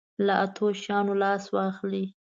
[0.25, 2.03] له اتو شیانو لاس واخله.